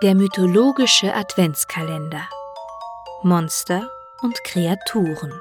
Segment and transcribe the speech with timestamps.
[0.00, 2.28] Der mythologische Adventskalender.
[3.24, 3.90] Monster
[4.22, 5.32] und Kreaturen.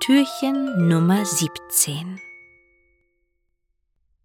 [0.00, 2.18] Türchen Nummer 17.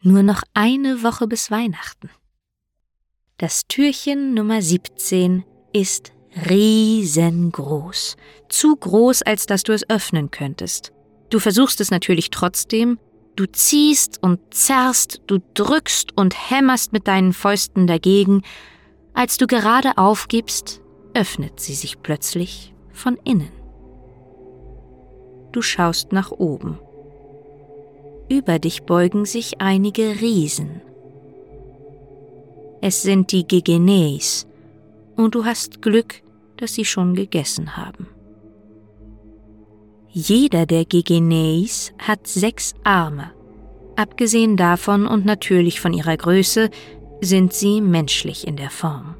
[0.01, 2.09] Nur noch eine Woche bis Weihnachten.
[3.37, 6.13] Das Türchen Nummer 17 ist
[6.49, 8.15] riesengroß.
[8.47, 10.93] Zu groß, als dass du es öffnen könntest.
[11.29, 12.97] Du versuchst es natürlich trotzdem.
[13.35, 18.43] Du ziehst und zerrst, du drückst und hämmerst mit deinen Fäusten dagegen,
[19.19, 20.79] als du gerade aufgibst,
[21.13, 23.51] öffnet sie sich plötzlich von innen.
[25.51, 26.79] Du schaust nach oben.
[28.29, 30.79] Über dich beugen sich einige Riesen.
[32.79, 34.47] Es sind die Gegeneis,
[35.17, 36.21] und du hast Glück,
[36.55, 38.07] dass sie schon gegessen haben.
[40.07, 43.31] Jeder der Gegeneis hat sechs Arme.
[43.97, 46.69] Abgesehen davon und natürlich von ihrer Größe
[47.21, 49.15] sind sie menschlich in der Form.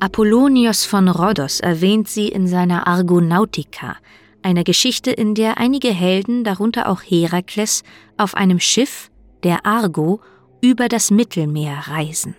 [0.00, 3.96] Apollonios von Rhodos erwähnt sie in seiner Argonautica,
[4.42, 7.82] einer Geschichte, in der einige Helden, darunter auch Herakles,
[8.16, 9.10] auf einem Schiff,
[9.42, 10.20] der Argo,
[10.60, 12.34] über das Mittelmeer reisen.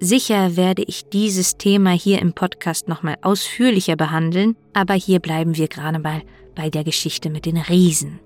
[0.00, 5.68] Sicher werde ich dieses Thema hier im Podcast nochmal ausführlicher behandeln, aber hier bleiben wir
[5.68, 6.22] gerade mal
[6.54, 8.20] bei der Geschichte mit den Riesen.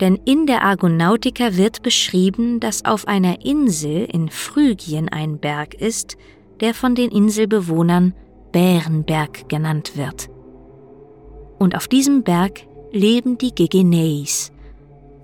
[0.00, 6.16] Denn in der Argonautica wird beschrieben, dass auf einer Insel in Phrygien ein Berg ist,
[6.60, 8.14] der von den Inselbewohnern
[8.52, 10.28] Bärenberg genannt wird.
[11.58, 14.52] Und auf diesem Berg leben die Gegeneis,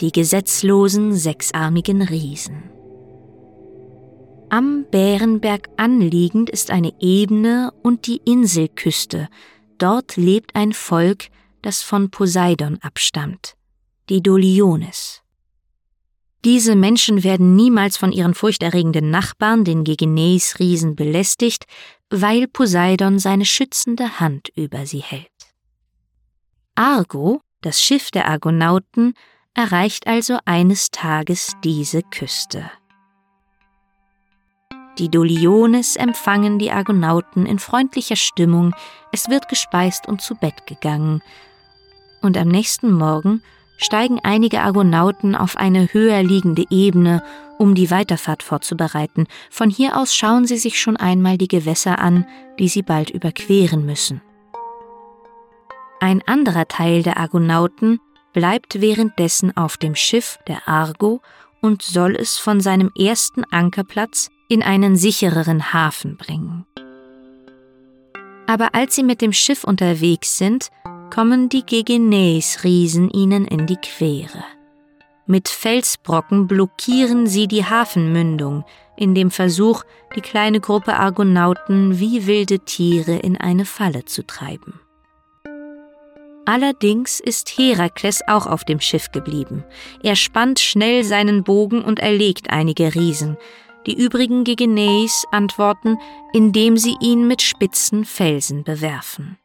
[0.00, 2.70] die gesetzlosen sechsarmigen Riesen.
[4.48, 9.28] Am Bärenberg anliegend ist eine Ebene und die Inselküste.
[9.78, 11.28] Dort lebt ein Volk,
[11.62, 13.56] das von Poseidon abstammt
[14.10, 15.22] die Doliones.
[16.44, 21.66] Diese Menschen werden niemals von ihren furchterregenden Nachbarn, den Gegenes-Riesen, belästigt,
[22.08, 25.28] weil Poseidon seine schützende Hand über sie hält.
[26.74, 29.14] Argo, das Schiff der Argonauten,
[29.54, 32.68] erreicht also eines Tages diese Küste.
[34.98, 38.74] Die Doliones empfangen die Argonauten in freundlicher Stimmung,
[39.12, 41.22] es wird gespeist und zu Bett gegangen,
[42.22, 43.42] und am nächsten Morgen
[43.80, 47.22] steigen einige Argonauten auf eine höher liegende Ebene,
[47.58, 49.26] um die Weiterfahrt vorzubereiten.
[49.50, 52.26] Von hier aus schauen sie sich schon einmal die Gewässer an,
[52.58, 54.22] die sie bald überqueren müssen.
[56.00, 58.00] Ein anderer Teil der Argonauten
[58.32, 61.20] bleibt währenddessen auf dem Schiff der Argo
[61.60, 66.64] und soll es von seinem ersten Ankerplatz in einen sichereren Hafen bringen.
[68.46, 70.70] Aber als sie mit dem Schiff unterwegs sind,
[71.10, 74.44] kommen die Gegenes-Riesen ihnen in die Quere.
[75.26, 78.64] Mit Felsbrocken blockieren sie die Hafenmündung,
[78.96, 79.84] in dem Versuch,
[80.14, 84.80] die kleine Gruppe Argonauten wie wilde Tiere in eine Falle zu treiben.
[86.46, 89.64] Allerdings ist Herakles auch auf dem Schiff geblieben.
[90.02, 93.36] Er spannt schnell seinen Bogen und erlegt einige Riesen.
[93.86, 95.96] Die übrigen Gegeneis antworten,
[96.32, 99.38] indem sie ihn mit spitzen Felsen bewerfen.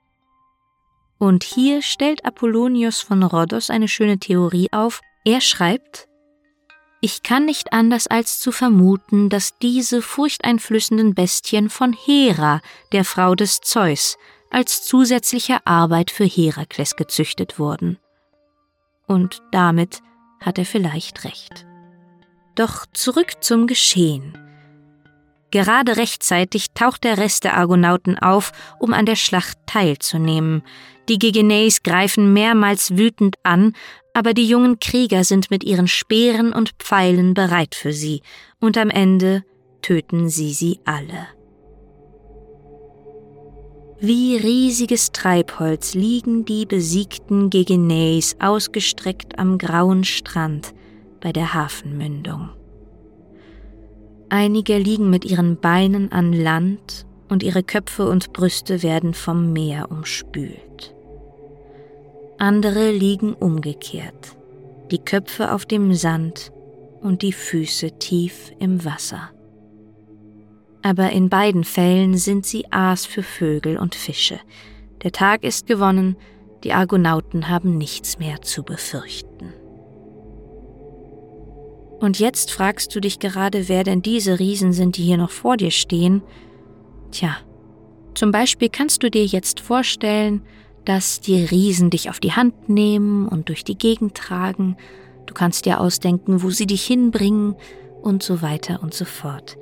[1.17, 5.01] Und hier stellt Apollonius von Rhodos eine schöne Theorie auf.
[5.23, 6.07] Er schreibt,
[7.01, 12.61] ich kann nicht anders als zu vermuten, dass diese furchteinflößenden Bestien von Hera,
[12.91, 14.17] der Frau des Zeus,
[14.49, 17.99] als zusätzliche Arbeit für Herakles gezüchtet wurden.
[19.07, 20.01] Und damit
[20.41, 21.65] hat er vielleicht recht.
[22.55, 24.37] Doch zurück zum Geschehen.
[25.51, 30.63] Gerade rechtzeitig taucht der Rest der Argonauten auf, um an der Schlacht teilzunehmen.
[31.07, 33.73] Die Gegeneis greifen mehrmals wütend an,
[34.13, 38.21] aber die jungen Krieger sind mit ihren Speeren und Pfeilen bereit für sie,
[38.59, 39.43] und am Ende
[39.81, 41.27] töten sie sie alle.
[43.99, 50.73] Wie riesiges Treibholz liegen die besiegten Gegeneis ausgestreckt am grauen Strand
[51.21, 52.49] bei der Hafenmündung.
[54.29, 59.89] Einige liegen mit ihren Beinen an Land und ihre Köpfe und Brüste werden vom Meer
[59.91, 60.64] umspült.
[62.37, 64.35] Andere liegen umgekehrt,
[64.91, 66.51] die Köpfe auf dem Sand
[67.01, 69.29] und die Füße tief im Wasser.
[70.81, 74.39] Aber in beiden Fällen sind sie Aas für Vögel und Fische.
[75.03, 76.17] Der Tag ist gewonnen,
[76.63, 79.53] die Argonauten haben nichts mehr zu befürchten.
[81.99, 85.55] Und jetzt fragst du dich gerade, wer denn diese Riesen sind, die hier noch vor
[85.55, 86.21] dir stehen.
[87.11, 87.37] Tja,
[88.13, 90.41] zum Beispiel kannst du dir jetzt vorstellen,
[90.85, 94.77] dass die Riesen dich auf die Hand nehmen und durch die Gegend tragen.
[95.25, 97.55] Du kannst dir ausdenken, wo sie dich hinbringen
[98.01, 99.57] und so weiter und so fort.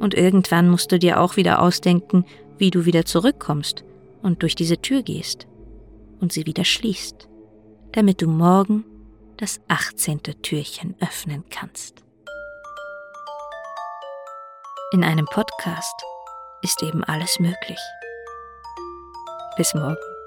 [0.00, 2.24] Und irgendwann musst du dir auch wieder ausdenken,
[2.58, 3.84] wie du wieder zurückkommst
[4.22, 5.46] und durch diese Tür gehst
[6.20, 7.28] und sie wieder schließt,
[7.92, 8.84] damit du morgen
[9.36, 10.20] das 18.
[10.42, 12.02] Türchen öffnen kannst.
[14.92, 15.94] In einem Podcast
[16.62, 17.78] ist eben alles möglich.
[19.56, 20.17] Bis morgen.